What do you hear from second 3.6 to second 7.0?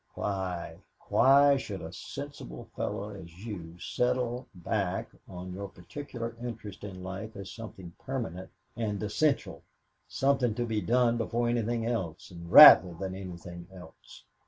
settle back on your particular interest